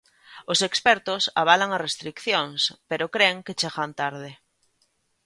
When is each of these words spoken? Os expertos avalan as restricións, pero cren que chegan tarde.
Os 0.51 0.59
expertos 0.69 1.23
avalan 1.41 1.71
as 1.75 1.81
restricións, 1.87 2.59
pero 2.89 3.11
cren 3.15 3.35
que 3.45 3.57
chegan 3.59 3.91
tarde. 4.01 4.31